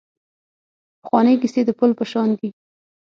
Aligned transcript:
پخوانۍ 1.01 1.35
کیسې 1.41 1.61
د 1.65 1.69
پل 1.79 1.91
په 1.99 2.05
شان 2.11 2.29
دي. 2.39 2.49